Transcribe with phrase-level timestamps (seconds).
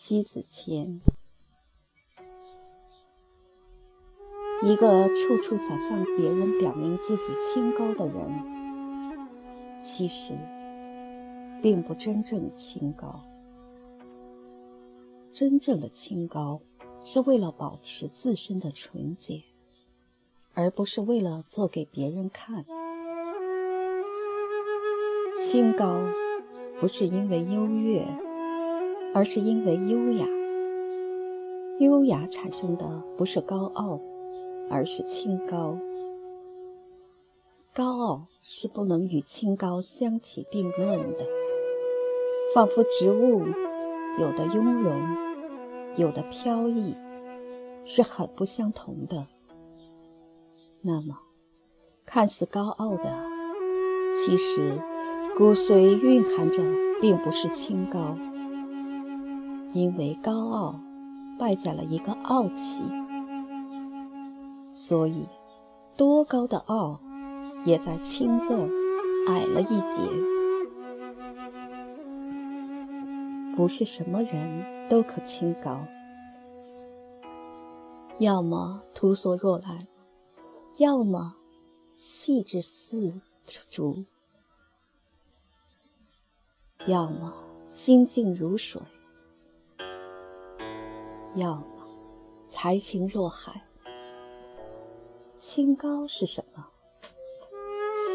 [0.00, 1.00] 西子谦，
[4.62, 9.28] 一个处处想向别人表明自己清高的人，
[9.82, 10.38] 其实
[11.60, 13.24] 并不真正的清高。
[15.32, 16.60] 真正的清高，
[17.00, 19.42] 是为了保持自身的纯洁，
[20.54, 22.64] 而不是为了做给别人看。
[25.36, 26.00] 清高，
[26.78, 28.06] 不是因为优越。
[29.14, 30.26] 而是因为优雅，
[31.80, 33.98] 优雅产生的不是高傲，
[34.70, 35.76] 而是清高。
[37.74, 41.24] 高傲是不能与清高相提并论的，
[42.54, 43.44] 仿佛植物
[44.18, 45.00] 有的雍容，
[45.96, 46.94] 有的飘逸，
[47.84, 49.26] 是很不相同的。
[50.82, 51.18] 那么，
[52.04, 53.16] 看似高傲的，
[54.14, 54.80] 其实
[55.36, 56.62] 骨髓蕴含着
[57.00, 58.16] 并不是清高。
[59.74, 60.80] 因为高傲
[61.38, 62.82] 败在了一个傲气，
[64.70, 65.26] 所以
[65.96, 66.98] 多高的傲
[67.64, 68.54] 也在清字
[69.28, 70.02] 矮了一截。
[73.54, 75.84] 不是什么人都可清高，
[78.18, 79.86] 要么图所若兰，
[80.78, 81.34] 要么
[81.92, 83.20] 气质似
[83.68, 84.04] 竹，
[86.86, 87.34] 要么
[87.66, 88.80] 心静如水。
[91.38, 91.64] 要么
[92.46, 93.62] 才情若海。
[95.36, 96.66] 清高是什么？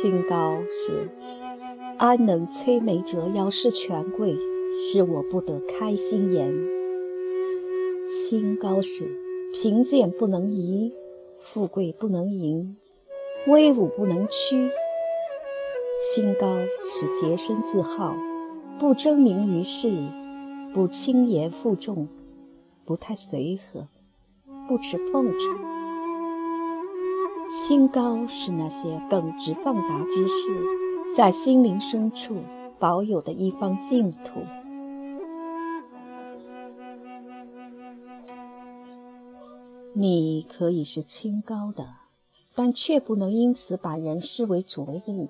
[0.01, 1.09] 清高是
[1.97, 4.37] 安能摧眉折腰事权贵，
[4.77, 6.53] 使我不得开心颜。
[8.07, 9.09] 清高是
[9.53, 10.93] 贫贱不能移，
[11.39, 12.75] 富贵不能淫，
[13.47, 14.69] 威武不能屈。
[15.99, 18.13] 清高是洁身自好，
[18.77, 19.93] 不争名于世，
[20.73, 22.09] 不轻言负重。
[22.85, 23.87] 不太随和，
[24.67, 25.73] 不持奉承。
[27.49, 30.51] 清高是那些耿直放达之士
[31.15, 32.41] 在心灵深处
[32.79, 34.41] 保有的一方净土。
[39.93, 41.87] 你可以是清高的，
[42.55, 45.29] 但却不能因此把人视为浊物，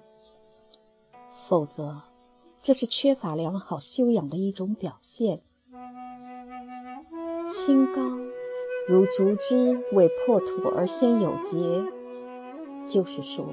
[1.48, 2.02] 否则，
[2.62, 5.42] 这是缺乏良好修养的一种表现。
[7.56, 8.02] 清高，
[8.88, 11.56] 如竹枝为破土而先有节，
[12.88, 13.46] 就是说，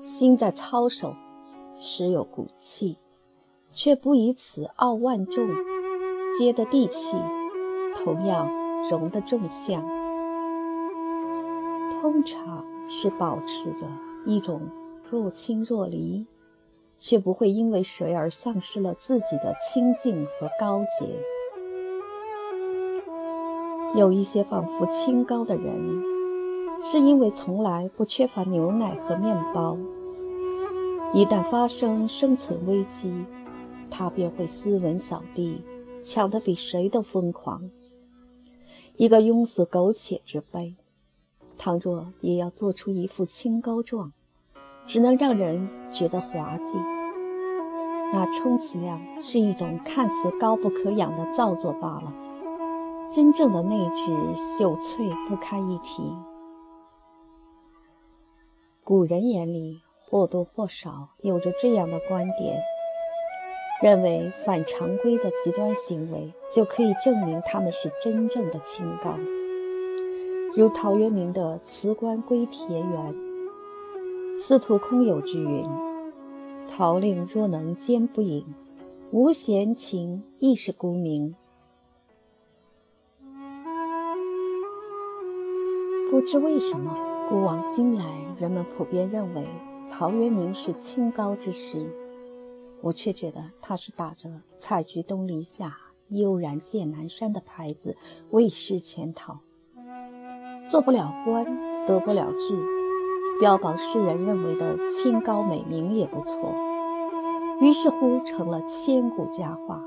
[0.00, 1.16] 心在操守，
[1.74, 2.96] 持有骨气，
[3.72, 5.48] 却不以此傲万众，
[6.38, 7.16] 接的地气，
[7.96, 8.48] 同样
[8.88, 9.82] 容的众相。
[12.00, 13.84] 通常是保持着
[14.24, 14.60] 一种
[15.10, 16.24] 若亲若离，
[17.00, 21.20] 却不会因为谁而丧失了自己的清净和高洁。
[23.94, 26.02] 有一些仿佛清高的人，
[26.80, 29.76] 是因为从来不缺乏牛奶和面包。
[31.14, 33.24] 一旦发生生存危机，
[33.90, 35.62] 他便会斯文扫地，
[36.02, 37.70] 抢得比谁都疯狂。
[38.96, 40.76] 一个庸俗苟且之辈，
[41.56, 44.12] 倘若也要做出一副清高状，
[44.84, 46.76] 只能让人觉得滑稽。
[48.12, 52.12] 那充其量是一种看似高不可仰的造作罢了。
[53.10, 56.14] 真正的内质秀翠不堪一提。
[58.84, 62.60] 古人眼里或多或少有着这样的观点，
[63.82, 69.18] 认为反常规的极端行为就可以证明他们是真正的清高。
[70.54, 73.14] 如陶渊明的《辞官归田园》，
[74.36, 75.64] 司徒空有之云
[76.68, 78.44] ：“陶令若能兼不隐，
[79.12, 81.34] 无闲情亦是孤名。”
[86.10, 86.96] 不知为什么，
[87.28, 88.04] 古往今来，
[88.38, 89.46] 人们普遍认为
[89.90, 91.86] 陶渊明是清高之士，
[92.80, 95.76] 我却觉得他是打着“采菊东篱下，
[96.08, 97.94] 悠然见南山”的牌子
[98.30, 99.40] 为世潜逃，
[100.66, 101.44] 做不了官，
[101.86, 102.58] 得不了志，
[103.38, 106.54] 标榜世人认为的清高美名也不错，
[107.60, 109.82] 于是乎成了千古佳话。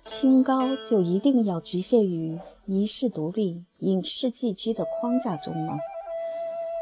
[0.00, 5.78] 清高就一定要局限于遗世独立、隐世寄居的框架中吗？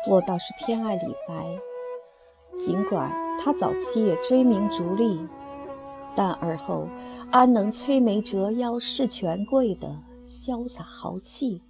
[0.07, 1.59] 我倒是偏爱李白，
[2.59, 3.11] 尽管
[3.41, 5.21] 他早期也追名逐利，
[6.15, 6.87] 但而后
[7.33, 9.93] 安能摧眉折腰事权贵的
[10.25, 11.61] 潇洒豪气，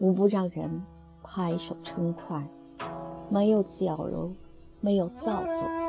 [0.00, 0.84] 无不让人
[1.22, 2.44] 拍手称快，
[3.28, 4.32] 没有矫揉，
[4.80, 5.79] 没有造作。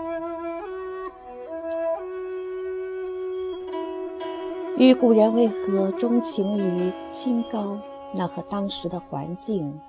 [4.77, 7.77] 与古人为何钟情于清高，
[8.15, 9.79] 那和当时的环境、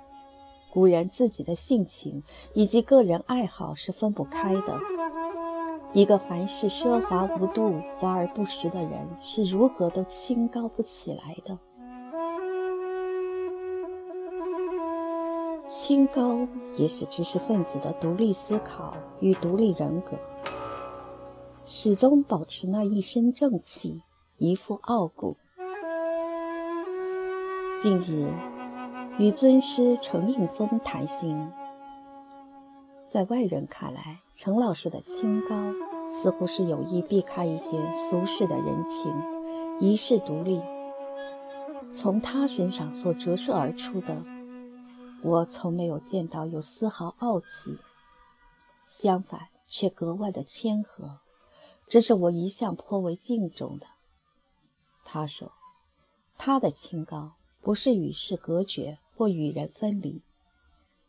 [0.71, 4.79] 古人自己的性情以及个人爱好是分不开的。
[5.95, 11.59] 一个凡事奢华无度、华而不实的人，是如何都清高不起来的。
[15.67, 16.47] 清高
[16.77, 20.19] 也是知识分子的独立思考与独立人格，
[21.65, 24.03] 始终保持那一身正气，
[24.43, 25.37] 一副傲骨。
[27.81, 28.29] 近日
[29.17, 31.49] 与尊师程应峰谈心，
[33.07, 35.55] 在外人看来，程老师的清高
[36.11, 39.15] 似乎是有意避开一些俗世的人情，
[39.79, 40.61] 一世独立。
[41.93, 44.25] 从他身上所折射而出的。
[45.23, 47.79] 我从没有见到有丝毫傲气，
[48.89, 51.21] 相反却格外的谦和，
[51.87, 53.87] 这是我一向颇为敬重的。
[55.05, 55.53] 他说，
[56.39, 60.23] 他的清高不是与世隔绝或与人分离，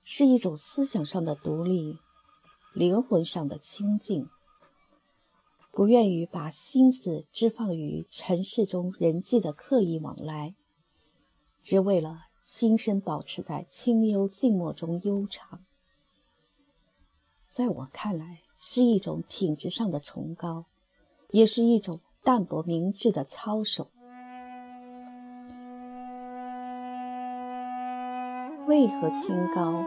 [0.03, 1.99] 是一种思想上的独立，
[2.73, 4.29] 灵魂上的清净，
[5.71, 10.55] 不愿意把心思置放于尘世中人际的刻意往来，
[11.61, 12.25] 只为了。
[12.45, 15.63] 心身保持在清幽静默中悠长，
[17.49, 20.65] 在我看来是一种品质上的崇高，
[21.29, 23.89] 也是一种淡泊明志的操守。
[28.65, 29.83] 为何清高？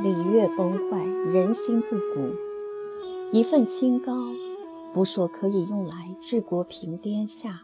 [0.00, 2.32] 礼乐崩坏，人心不古。
[3.32, 4.12] 一份清高，
[4.94, 7.62] 不说可以用来治国平天下，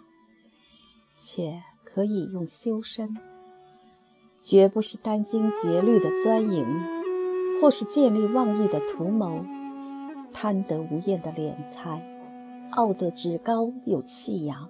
[1.21, 3.17] 且可以用修身。
[4.43, 6.67] 绝不是殚精竭虑的钻营，
[7.61, 9.45] 或是见利忘义的图谋，
[10.33, 12.12] 贪得无厌的敛财，
[12.73, 14.69] 傲得趾高有气扬。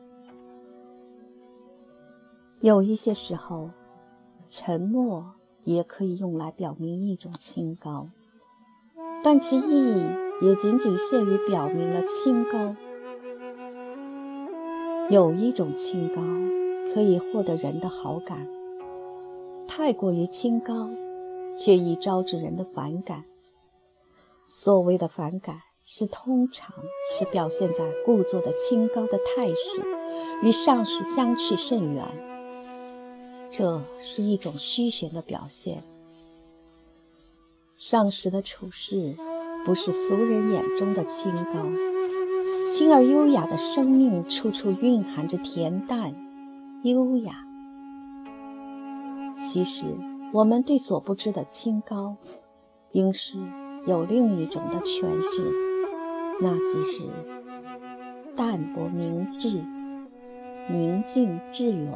[2.61, 3.71] 有一些时候，
[4.47, 5.35] 沉默
[5.65, 8.09] 也可以用来表明一种清高，
[9.25, 10.05] 但其意义
[10.41, 12.77] 也仅仅限于表明了清高。
[15.11, 16.23] 有一种清高，
[16.95, 18.47] 可以获得人的好感。
[19.67, 20.89] 太过于清高，
[21.57, 23.25] 却易招致人的反感。
[24.45, 26.73] 所谓的反感，是通常
[27.11, 29.83] 是表现在故作的清高的态势
[30.43, 32.07] 与上司相去甚远，
[33.51, 35.83] 这是一种虚玄的表现。
[37.75, 39.17] 上司的处事，
[39.65, 46.15] 不是俗人眼中的清高，清而优雅的生命，处处蕴含着恬淡、
[46.85, 47.45] 优雅。
[49.35, 49.85] 其实，
[50.33, 52.15] 我们对所不知的清高，
[52.93, 53.37] 应是
[53.85, 55.72] 有另一种的诠释，
[56.45, 57.07] 那即是
[58.35, 59.63] 淡泊明志，
[60.69, 61.93] 宁静致远。